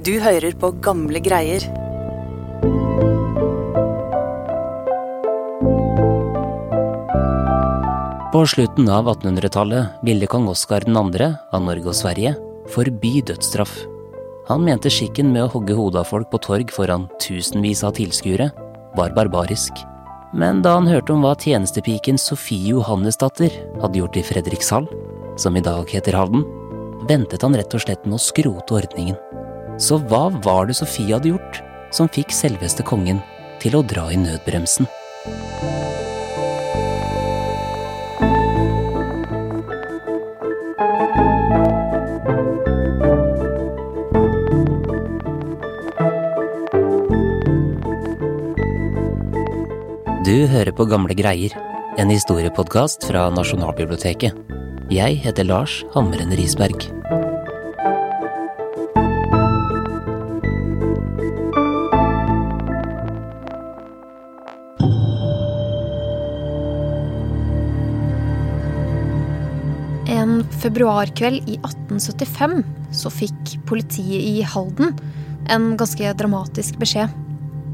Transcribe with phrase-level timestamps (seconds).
[0.00, 1.60] Du hører på gamle greier.
[8.32, 11.02] På slutten av 1800-tallet ville kong Oskar 2.
[11.52, 12.32] av Norge og Sverige
[12.72, 13.74] forby dødsstraff.
[14.48, 18.48] Han mente skikken med å hogge hodet av folk på torg foran tusenvis av tilskuere
[18.96, 19.84] var barbarisk.
[20.32, 24.88] Men da han hørte om hva tjenestepiken Sofie Johannesdatter hadde gjort i Fredrikshall,
[25.36, 26.46] som i dag heter Halden,
[27.10, 29.20] ventet han rett og slett med å skrote ordningen.
[29.80, 31.62] Så hva var det Sofie hadde gjort
[31.96, 33.22] som fikk selveste kongen
[33.62, 34.88] til å dra i nødbremsen?
[50.20, 51.56] Du hører på Gamle greier,
[51.98, 54.36] en historiepodkast fra Nasjonalbiblioteket.
[54.92, 56.99] Jeg heter Lars Hammeren Risberg.
[70.62, 72.60] Februarkveld i 1875
[72.94, 74.94] så fikk politiet i Halden
[75.50, 77.12] en ganske dramatisk beskjed.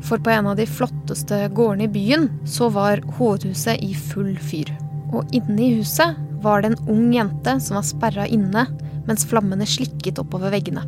[0.06, 4.70] For på en av de flotteste gårdene i byen så var hovedhuset i full fyr.
[5.14, 8.67] Og inne i huset var det en ung jente som var sperra inne
[9.06, 10.84] mens flammene slikket oppover veggene.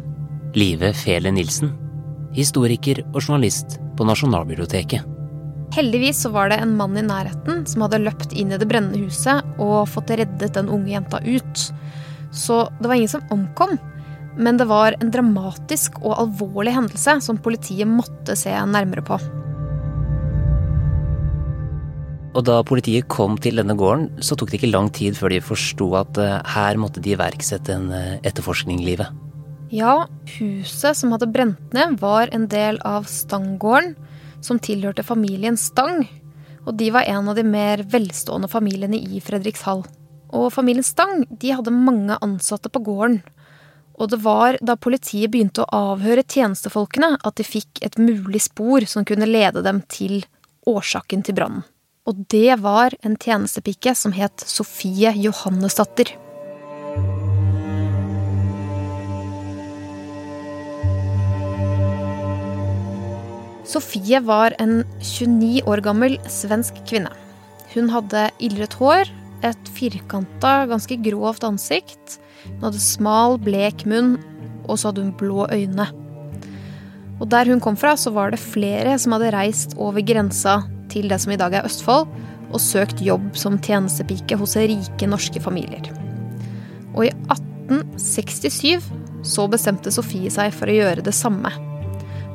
[0.59, 1.75] Live Fele Nilsen,
[2.37, 5.18] historiker og journalist på Nasjonalbiblioteket.
[5.77, 9.03] Heldigvis så var det en mann i nærheten som hadde løpt inn i det brennende
[9.03, 11.65] huset og fått reddet den unge jenta ut.
[12.33, 13.77] Så det var ingen som omkom,
[14.39, 19.21] men det var en dramatisk og alvorlig hendelse som politiet måtte se nærmere på.
[22.39, 25.41] Og da politiet kom til denne gården, så tok det ikke lang tid før de
[25.43, 29.25] forsto at eh, her måtte de iverksette en etterforskning etterforskning, Livet.
[29.75, 30.07] Ja,
[30.39, 33.97] huset som hadde brent ned, var en del av Stanggården,
[34.45, 36.05] som tilhørte familien Stang.
[36.67, 39.85] Og de var en av de mer velstående familiene i Fredrikshall.
[40.37, 43.23] Og familien Stang de hadde mange ansatte på gården.
[43.99, 48.87] Og det var da politiet begynte å avhøre tjenestefolkene at de fikk et mulig spor
[48.87, 50.21] som kunne lede dem til
[50.69, 51.67] årsaken til brannen.
[52.09, 56.15] Og det var en tjenestepike som het Sofie Johannesdatter.
[63.69, 67.13] Sofie var en 29 år gammel svensk kvinne.
[67.75, 69.11] Hun hadde ildret hår,
[69.45, 72.17] et firkanta, ganske grovt ansikt.
[72.47, 74.17] Hun hadde smal, blek munn,
[74.65, 75.87] og så hadde hun blå øyne.
[77.19, 81.13] Og der hun kom fra, så var det flere som hadde reist over grensa til
[81.13, 82.09] det som i dag er Østfold,
[82.49, 85.93] og søkt jobb som tjenestepike hos rike norske familier.
[86.97, 88.89] Og i 1867
[89.29, 91.53] så bestemte Sofie seg for å gjøre det samme.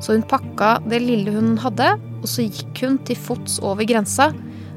[0.04, 4.28] Så hun pakka det lille hun hadde, og så gikk hun til fots over grensa.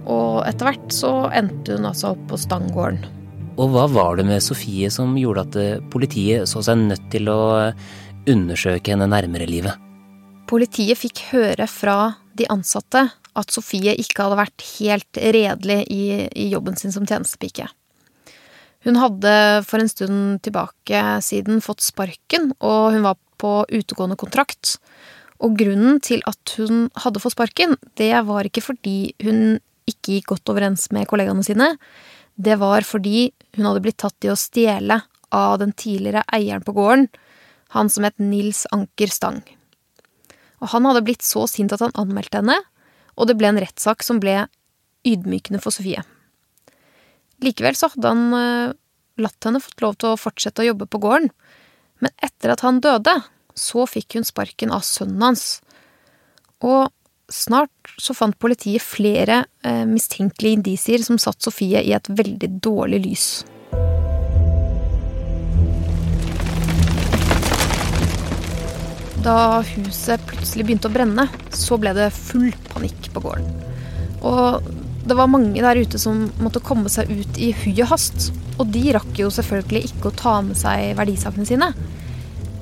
[0.08, 3.02] Og etter hvert så endte hun altså opp på Stanggården.
[3.58, 7.28] Og hva var det med Sofie som gjorde at eh, politiet så seg nødt til
[7.34, 7.88] å eh,
[8.30, 9.76] undersøke henne nærmere livet?
[10.48, 11.98] Politiet fikk høre fra
[12.38, 17.68] de ansatte at Sofie ikke hadde vært helt redelig i, i jobben sin som tjenestepike.
[18.88, 19.34] Hun hadde
[19.68, 24.78] for en stund tilbake siden fått sparken, og hun var på utegående kontrakt.
[25.44, 30.32] Og grunnen til at hun hadde fått sparken, det var ikke fordi hun ikke gikk
[30.34, 31.76] godt overens med kollegaene sine.
[32.36, 35.02] Det var fordi hun hadde blitt tatt i å stjele
[35.34, 37.08] av den tidligere eieren på gården,
[37.76, 39.42] han som het Nils Anker Stang.
[40.64, 42.58] Og han hadde blitt så sint at han anmeldte henne,
[43.18, 44.46] og det ble en rettssak som ble
[45.08, 46.04] ydmykende for Sofie.
[47.44, 48.76] Likevel så hadde han uh,
[49.22, 51.30] latt henne fått lov til å fortsette å jobbe på gården,
[52.02, 53.14] men etter at han døde,
[53.58, 55.46] så fikk hun sparken av sønnen hans.
[56.64, 56.88] Og
[57.30, 63.04] snart så fant politiet flere eh, mistenkelige indisier som satte Sofie i et veldig dårlig
[63.04, 63.28] lys.
[69.26, 73.50] Da huset plutselig begynte å brenne, så ble det full panikk på gården.
[74.28, 74.70] Og
[75.08, 78.30] det var mange der ute som måtte komme seg ut i hui og hast.
[78.58, 81.72] Og de rakk jo selvfølgelig ikke å ta med seg verdisakene sine.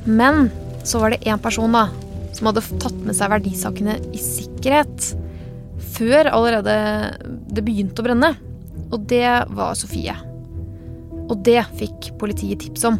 [0.05, 0.49] Men
[0.85, 1.87] så var det én person da,
[2.35, 5.11] som hadde tatt med seg verdisakene i sikkerhet.
[5.95, 6.75] Før allerede
[7.55, 8.33] det begynte å brenne.
[8.93, 10.13] Og det var Sofie.
[11.25, 12.99] Og det fikk politiet tips om.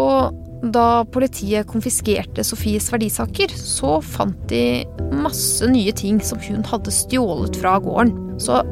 [0.00, 0.38] Og
[0.72, 4.84] da politiet konfiskerte Sofies verdisaker, så fant de
[5.24, 8.14] masse nye ting som hun hadde stjålet fra gården.
[8.40, 8.62] Så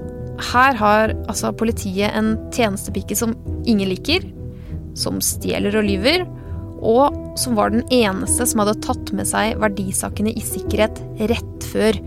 [0.53, 3.35] her har altså politiet en tjenestepike som
[3.69, 4.25] ingen liker,
[4.99, 6.25] som stjeler og lyver,
[6.81, 11.01] og som var den eneste som hadde tatt med seg verdisakene i sikkerhet
[11.31, 11.99] rett før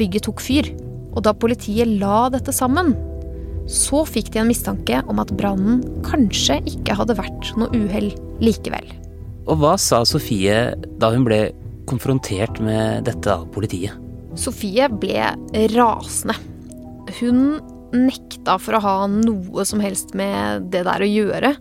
[0.00, 0.70] bygget tok fyr.
[1.14, 2.94] Og da politiet la dette sammen,
[3.70, 8.10] så fikk de en mistanke om at brannen kanskje ikke hadde vært noe uhell
[8.44, 8.88] likevel.
[9.44, 11.46] Og hva sa Sofie da hun ble
[11.88, 13.92] konfrontert med dette av politiet?
[14.40, 15.30] Sofie ble
[15.76, 16.36] rasende.
[17.20, 17.60] Hun
[17.94, 21.54] nekta for å ha noe som helst med det der å gjøre.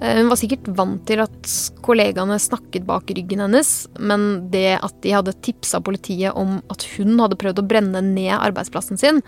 [0.00, 1.50] Eh, hun var sikkert vant til at
[1.84, 7.16] kollegaene snakket bak ryggen hennes, men det at de hadde tipsa politiet om at hun
[7.22, 9.22] hadde prøvd å brenne ned arbeidsplassen sin,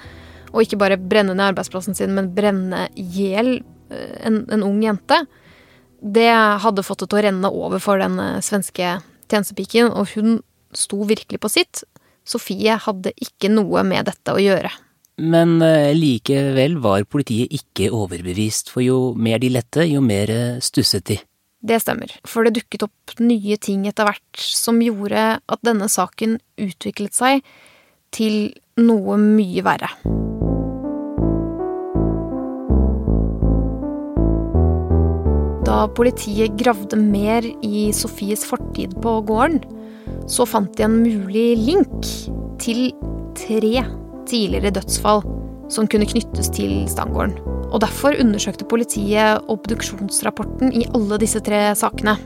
[0.53, 3.55] og ikke bare brenne ned arbeidsplassen sin, men brenne i hjel
[3.91, 5.23] eh, en, en, ung jente,
[5.99, 6.31] det
[6.63, 8.99] hadde fått det til å renne over for den eh, svenske
[9.29, 10.43] tjenestepiken, og hun
[10.77, 11.83] sto virkelig på sitt.
[12.29, 14.69] Sofie hadde ikke noe med dette å gjøre.
[15.19, 20.61] Men eh, likevel var politiet ikke overbevist, for jo mer de lette, jo mer eh,
[20.63, 21.19] stusset de.
[21.59, 26.39] Det stemmer, for det dukket opp nye ting etter hvert som gjorde at denne saken
[26.63, 27.43] utviklet seg
[28.15, 29.91] til noe mye verre.
[35.67, 39.59] Da politiet gravde mer i Sofies fortid på gården,
[40.31, 42.07] så fant de en mulig link
[42.63, 42.93] til
[43.37, 43.83] tre
[44.29, 45.25] tidligere dødsfall
[45.73, 47.37] som kunne knyttes til Stangården.
[47.69, 52.17] Og derfor undersøkte politiet obduksjonsrapporten i alle disse tre sakene.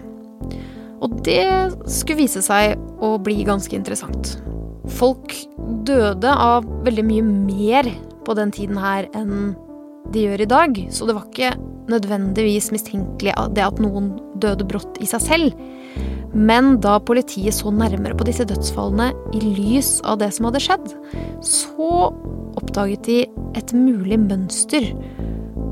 [1.02, 1.42] Og det
[1.90, 4.36] skulle vise seg å bli ganske interessant.
[4.98, 5.34] Folk
[5.86, 7.90] døde av veldig mye mer
[8.22, 9.52] på den tiden her enn
[10.12, 11.52] de gjør i dag, så det var ikke
[11.90, 14.12] nødvendigvis mistenkelig det at noen
[14.42, 15.62] døde brått i seg selv.
[16.32, 20.94] Men da politiet så nærmere på disse dødsfallene i lys av det som hadde skjedd,
[21.44, 21.90] så
[22.58, 23.18] oppdaget de
[23.58, 24.88] et mulig mønster.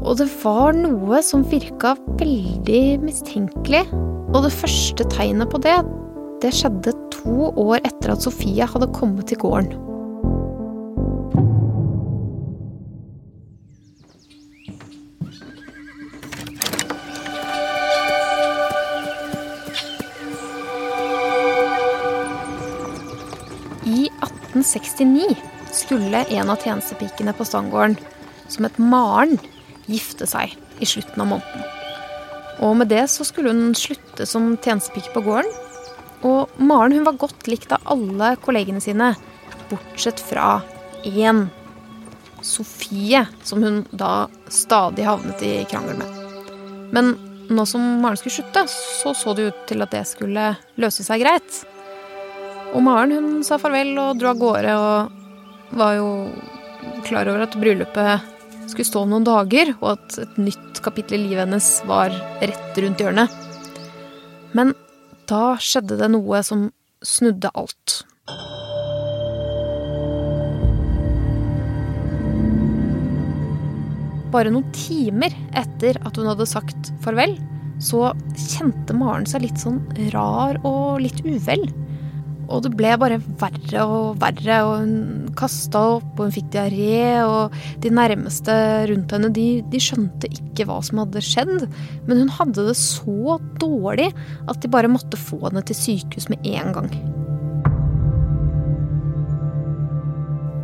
[0.01, 3.85] Og det var noe som virka veldig mistenkelig.
[4.31, 5.79] Og det første tegnet på det,
[6.41, 9.90] det skjedde to år etter at Sofia hadde kommet til gården.
[24.61, 25.37] 1869
[25.73, 27.97] skulle en av tjenestepikene på Stangården,
[28.49, 29.39] som het Maren,
[29.91, 31.65] gifte seg i slutten av måneden.
[32.61, 35.49] Og med det så skulle hun slutte som tjenestepike på gården.
[36.29, 39.15] Og Maren hun var godt likt av alle kollegene sine,
[39.71, 40.61] bortsett fra
[41.09, 41.47] én.
[42.45, 46.21] Sofie, som hun da stadig havnet i krangel med.
[46.93, 47.13] Men
[47.53, 51.25] nå som Maren skulle slutte, så så det ut til at det skulle løse seg
[51.25, 51.63] greit.
[52.71, 56.11] Og Maren hun sa farvel og dro av gårde og var jo
[57.07, 58.29] klar over at bryllupet
[58.71, 62.79] skulle stå om noen dager, og at et nytt kapittel i livet hennes var rett
[62.79, 63.35] rundt hjørnet.
[64.55, 64.73] Men
[65.31, 66.69] da skjedde det noe som
[67.03, 68.01] snudde alt.
[74.31, 77.35] Bare noen timer etter at hun hadde sagt farvel,
[77.83, 79.81] så kjente Maren seg litt sånn
[80.15, 81.65] rar og litt uvel.
[82.51, 87.23] Og det ble bare verre og verre, og hun kasta opp, og hun fikk diaré,
[87.23, 88.55] og de nærmeste
[88.91, 91.67] rundt henne, de, de, skjønte ikke hva som hadde skjedd,
[92.09, 94.11] men hun hadde det så dårlig
[94.51, 96.91] at de bare måtte få henne til sykehus med en gang.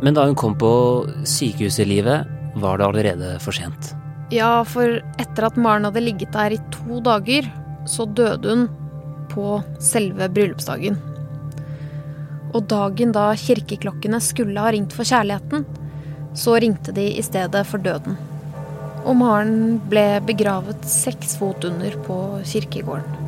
[0.03, 0.71] Men da hun kom på
[1.25, 3.93] sykehuset i livet, var det allerede for sent.
[4.33, 7.47] Ja, for etter at Maren hadde ligget der i to dager,
[7.87, 8.67] så døde hun
[9.31, 10.97] på selve bryllupsdagen.
[12.55, 15.65] Og dagen da kirkeklokkene skulle ha ringt for kjærligheten,
[16.37, 18.17] så ringte de i stedet for døden.
[19.07, 23.23] Og Maren ble begravet seks fot under på kirkegården.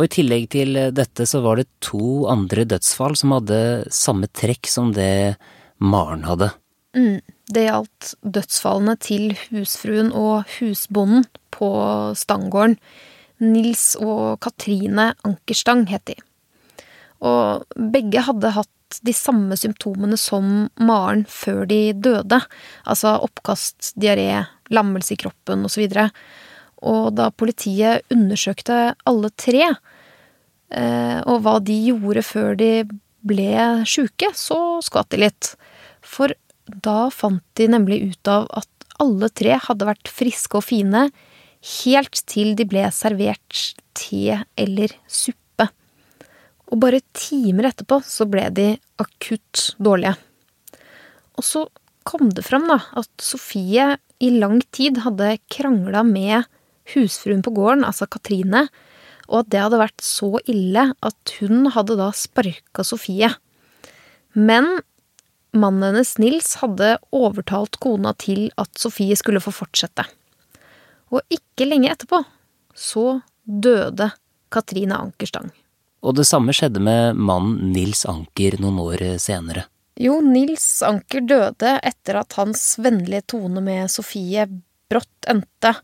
[0.00, 3.60] Og i tillegg til dette så var det to andre dødsfall som hadde
[3.92, 5.36] samme trekk som det
[5.76, 6.48] Maren hadde.
[6.96, 7.20] Mm.
[7.50, 11.70] Det gjaldt dødsfallene til husfruen og husbonden på
[12.18, 12.76] Stangården.
[13.40, 16.16] Nils og Katrine Ankerstang het de.
[17.24, 22.40] Og begge hadde hatt de samme symptomene som Maren før de døde.
[22.84, 25.86] Altså oppkast, diaré, lammelse i kroppen osv.
[25.86, 26.20] Og,
[26.90, 29.70] og da politiet undersøkte alle tre,
[30.74, 32.72] eh, og hva de gjorde før de
[33.26, 35.54] ble sjuke, så skvatt de litt.
[36.00, 36.32] For
[36.84, 38.68] da fant de nemlig ut av at
[39.00, 41.08] alle tre hadde vært friske og fine
[41.80, 45.66] helt til de ble servert te eller suppe.
[46.70, 48.68] Og bare timer etterpå så ble de
[49.02, 50.14] akutt dårlige.
[51.36, 51.66] Og så
[52.08, 56.48] kom det fram da, at Sofie i lang tid hadde krangla med
[56.94, 58.66] husfruen på gården, altså Katrine,
[59.30, 63.30] og at det hadde vært så ille at hun hadde da sparka Sofie.
[64.34, 64.80] Men
[65.56, 70.06] mannen hennes, Nils, hadde overtalt kona til at Sofie skulle få fortsette.
[71.10, 72.22] Og ikke lenge etterpå
[72.76, 74.10] så døde
[74.50, 75.50] Katrine Ankerstang.
[76.00, 79.66] Og det samme skjedde med mannen Nils Anker noen år senere.
[80.00, 84.46] Jo, Nils Anker døde etter at hans vennlige tone med Sofie
[84.90, 85.74] brått endte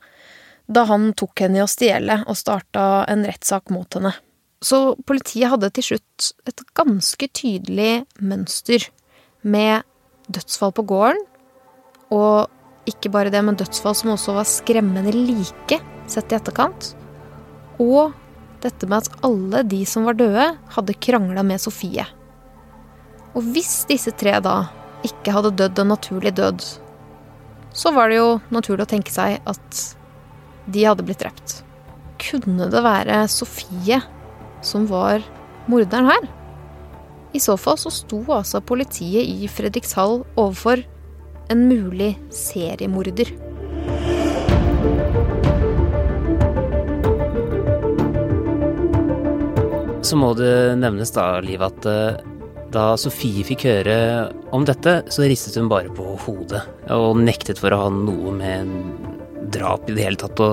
[0.67, 4.15] da han tok henne i å stjele og starta en rettssak mot henne.
[4.65, 8.89] Så politiet hadde til slutt et ganske tydelig mønster
[9.47, 9.87] med
[10.33, 11.23] dødsfall på gården,
[12.15, 16.93] og ikke bare det, men dødsfall som også var skremmende like sett i etterkant.
[17.83, 18.15] Og
[18.63, 22.07] dette med at alle de som var døde, hadde krangla med Sofie.
[23.37, 24.57] Og hvis disse tre da
[25.07, 26.65] ikke hadde dødd en naturlig død,
[27.77, 29.83] så var det jo naturlig å tenke seg at
[30.73, 31.61] de hadde blitt drept.
[32.23, 34.01] Kunne det være Sofie
[34.65, 35.25] som var
[35.71, 36.31] morderen her?
[37.37, 40.81] I så fall så sto altså politiet i Fredrikshall overfor
[41.53, 43.29] en mulig seriemorder.
[50.07, 52.17] Så må det nevnes da, Liv, at eh,
[52.73, 53.99] da Sofie fikk høre
[54.55, 56.63] om dette, så ristet hun bare på hodet
[56.95, 59.06] og nektet for å ha noe med
[59.53, 60.51] drap i det hele tatt å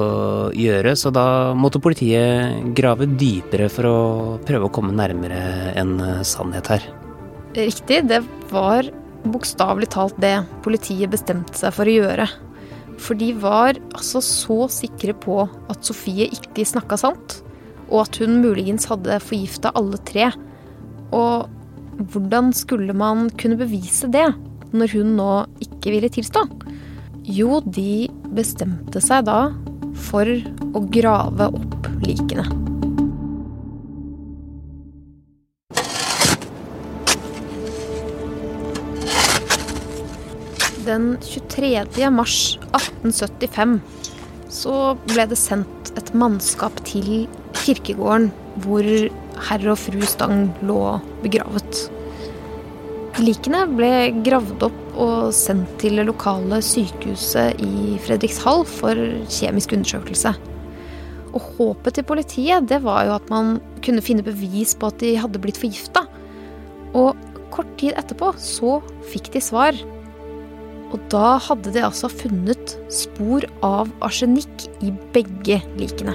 [0.56, 1.26] gjøre, så da
[1.58, 3.98] måtte politiet grave dypere for å
[4.46, 5.98] prøve å komme nærmere en
[6.28, 6.88] sannhet her.
[7.54, 8.22] Riktig, det
[8.52, 8.90] var
[9.24, 10.36] bokstavelig talt det
[10.66, 12.28] politiet bestemte seg for å gjøre.
[13.02, 17.40] For de var altså så sikre på at Sofie ikke snakka sant,
[17.90, 20.30] og at hun muligens hadde forgifta alle tre.
[21.14, 21.50] Og
[22.14, 24.26] hvordan skulle man kunne bevise det,
[24.74, 25.32] når hun nå
[25.62, 26.46] ikke ville tilstå?
[27.24, 29.54] Jo, de bestemte seg da
[29.96, 32.44] for å grave opp likene.
[40.84, 42.12] Den 23.
[42.12, 43.80] mars 1875
[44.52, 44.76] så
[45.08, 47.30] ble det sendt et mannskap til
[47.64, 48.34] kirkegården
[48.68, 48.84] hvor
[49.48, 50.82] herr og fru Stang lå
[51.24, 51.86] begravet.
[53.24, 53.94] Likene ble
[54.28, 58.98] gravd opp og sendt til det lokale sykehuset i Fredrikshall for
[59.32, 60.34] kjemisk undersøkelse.
[61.34, 65.16] Og håpet til politiet det var jo at man kunne finne bevis på at de
[65.18, 66.06] hadde blitt forgifta.
[66.94, 67.18] Og
[67.54, 68.78] kort tid etterpå så
[69.10, 69.78] fikk de svar.
[70.94, 76.14] Og da hadde de altså funnet spor av arsenikk i begge likene.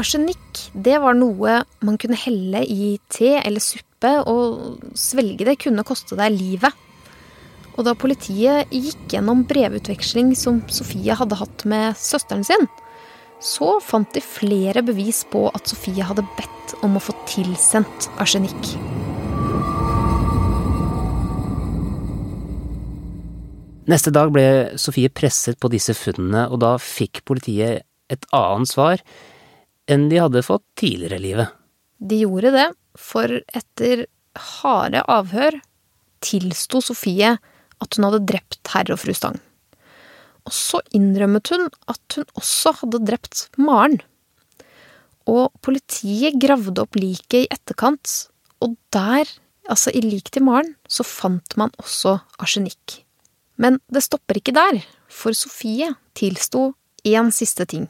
[0.00, 5.84] Arsenikk det var noe man kunne helle i te eller suppe, og svelge det kunne
[5.84, 6.72] koste deg livet.
[7.76, 12.64] Og da politiet gikk gjennom brevutveksling som Sofie hadde hatt med søsteren sin,
[13.40, 18.72] så fant de flere bevis på at Sofie hadde bedt om å få tilsendt arsenikk.
[23.90, 24.46] Neste dag ble
[24.80, 29.04] Sofie presset på disse funnene, og da fikk politiet et annet svar
[29.90, 31.56] enn de hadde fått tidligere i livet.
[32.00, 32.68] De gjorde det,
[32.98, 34.06] for etter
[34.60, 35.58] harde avhør
[36.24, 37.34] tilsto Sofie
[37.80, 39.38] at hun hadde drept herr og fru Stang.
[40.48, 44.00] Og så innrømmet hun at hun også hadde drept Maren.
[45.28, 48.08] Og politiet gravde opp liket i etterkant,
[48.60, 49.28] og der,
[49.70, 53.02] altså i lik til Maren, så fant man også arsenikk.
[53.60, 56.70] Men det stopper ikke der, for Sofie tilsto
[57.04, 57.88] én siste ting.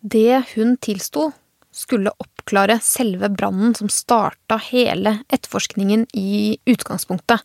[0.00, 1.30] Det hun tilsto,
[1.76, 7.44] skulle oppklare selve brannen som starta hele etterforskningen i utgangspunktet.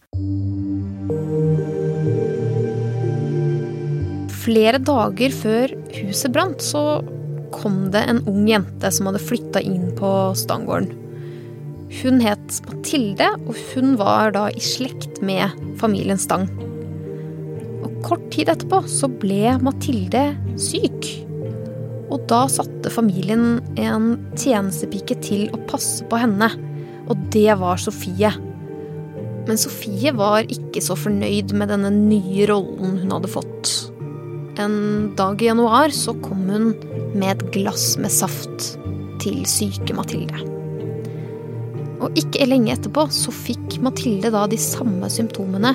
[4.41, 7.01] Flere dager før huset brant, så
[7.51, 10.93] kom det en ung jente som hadde flytta inn på Stangården.
[12.01, 16.48] Hun het Mathilde, og hun var da i slekt med familien Stang.
[17.84, 21.12] Og kort tid etterpå så ble Mathilde syk.
[22.12, 26.50] Og da satte familien en tjenestepike til å passe på henne,
[27.08, 28.32] og det var Sofie.
[29.48, 33.72] Men Sofie var ikke så fornøyd med denne nye rollen hun hadde fått.
[34.62, 36.72] En dag i januar så kom hun
[37.15, 38.74] med et glass med saft
[39.24, 40.44] til syke Mathilde.
[42.01, 45.74] Og ikke lenge etterpå så fikk Mathilde da de samme symptomene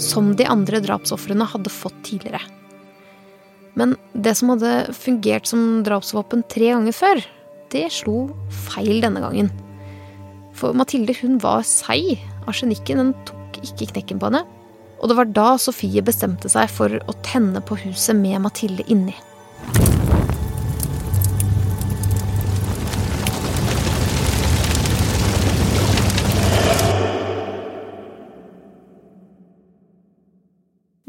[0.00, 2.42] som de andre drapsofrene hadde fått tidligere.
[3.78, 7.22] Men det som hadde fungert som drapsvåpen tre ganger før,
[7.74, 8.28] det slo
[8.68, 9.50] feil denne gangen.
[10.54, 12.20] For Mathilde hun var seig.
[12.46, 14.44] Arsenikken den tok ikke knekken på henne.
[15.02, 19.16] Og det var da Sofie bestemte seg for å tenne på huset med Mathilde inni.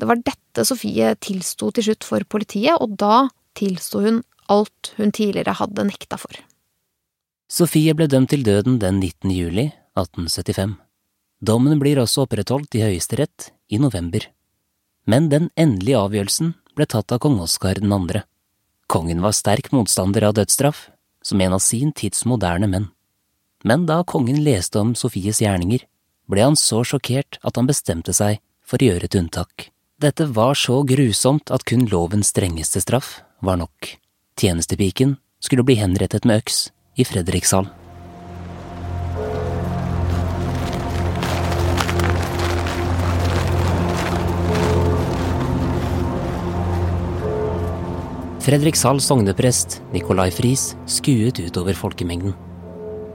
[0.05, 3.24] Det var dette Sofie tilsto til slutt for politiet, og da
[3.57, 4.19] tilsto hun
[4.53, 6.38] alt hun tidligere hadde nekta for.
[7.50, 9.33] Sofie ble dømt til døden den 19.
[9.33, 9.65] juli
[9.97, 10.77] 1875.
[11.41, 14.29] Dommen blir også opprettholdt i Høyesterett i november.
[15.09, 18.21] Men den endelige avgjørelsen ble tatt av kong Oskar 2.
[18.85, 20.91] Kongen var sterk motstander av dødsstraff,
[21.25, 22.91] som en av sin tids moderne menn.
[23.65, 25.81] Men da kongen leste om Sofies gjerninger,
[26.29, 29.71] ble han så sjokkert at han bestemte seg for å gjøre et unntak.
[29.95, 33.93] Dette var så grusomt at kun lovens strengeste straff var nok.
[34.35, 36.57] Tjenestepiken skulle bli henrettet med øks
[36.99, 37.69] i Fredrikshall.
[48.43, 52.35] Fredrikshall sogneprest Nicolai Friis skuet utover folkemengden.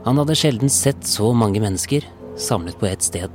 [0.09, 2.09] Han hadde sjelden sett så mange mennesker
[2.41, 3.29] samlet på ett sted.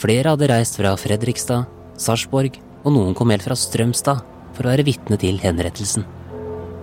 [0.00, 1.68] Flere hadde reist fra Fredrikstad,
[2.00, 4.22] Sarpsborg, og noen kom helt fra Strømstad
[4.56, 6.06] for å være vitne til henrettelsen.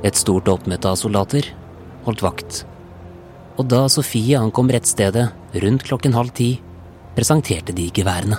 [0.06, 1.50] Et stort oppmøte av soldater
[2.06, 2.62] holdt vakt.
[3.58, 5.26] Og da Sofie ankom rettsstedet
[5.64, 6.52] rundt klokken halv ti,
[7.18, 8.38] presenterte de geværene.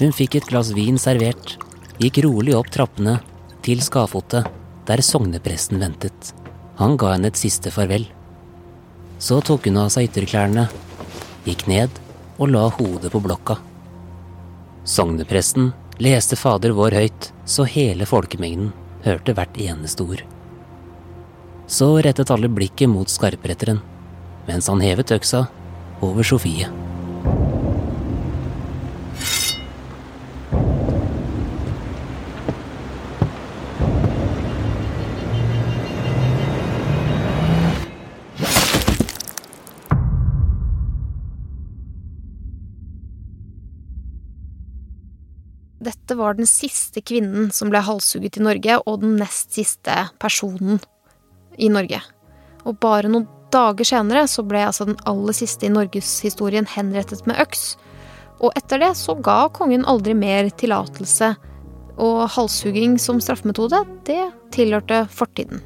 [0.00, 1.56] Hun fikk et glass vin servert,
[2.00, 3.18] gikk rolig opp trappene
[3.64, 4.48] til skafottet
[4.88, 6.32] der sognepresten ventet.
[6.80, 8.06] Han ga henne et siste farvel.
[9.20, 10.68] Så tok hun av seg ytterklærne,
[11.44, 12.00] gikk ned
[12.40, 13.58] og la hodet på blokka.
[14.88, 15.70] Sognepresten
[16.00, 18.72] leste Fader vår høyt, så hele folkemengden
[19.04, 20.22] hørte hvert eneste ord.
[21.70, 23.82] Så rettet alle blikket mot skarpretteren,
[24.48, 25.44] mens han hevet øksa
[26.00, 26.70] over Sofie.
[46.10, 50.80] Dette var den siste kvinnen som ble halshugget i Norge, og den nest siste personen
[51.54, 52.00] i Norge.
[52.66, 57.38] Og bare noen dager senere så ble altså den aller siste i norgeshistorien henrettet med
[57.44, 57.76] øks.
[58.42, 61.30] Og etter det så ga kongen aldri mer tillatelse,
[62.02, 65.62] og halshugging som straffemetode, det tilhørte fortiden.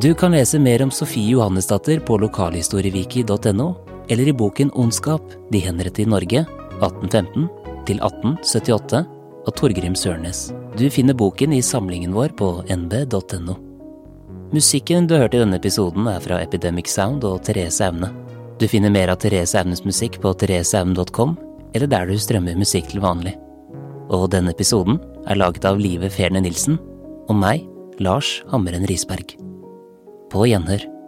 [0.00, 3.74] Du kan lese mer om Sofie Johannesdatter på lokalhistorieviki.no,
[4.08, 6.40] eller i boken Ondskap, de henrettet i Norge,
[6.78, 7.48] 1815
[7.84, 9.00] til 1878
[9.44, 10.54] av Torgrim Sørnes.
[10.78, 13.58] Du finner boken i samlingen vår på nb.no.
[14.54, 18.08] Musikken du hørte i denne episoden er fra Epidemic Sound og Therese Aune.
[18.56, 21.36] Du finner mer av Therese Aunes musikk på thereseaune.com,
[21.74, 23.36] eller der du strømmer musikk til vanlig.
[24.08, 26.80] Og denne episoden er laget av Live Ferne Nilsen
[27.28, 27.68] og meg,
[28.00, 29.49] Lars Hammeren Risberg.
[30.30, 30.99] På gjenhør.